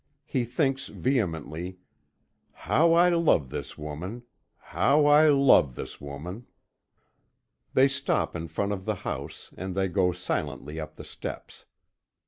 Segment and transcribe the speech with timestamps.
[0.25, 1.77] He thinks vehemently:
[2.65, 4.23] "How I love this woman!
[4.57, 6.47] How I love this woman!"
[7.75, 11.65] They stop in front of the house, and they go silently up the steps.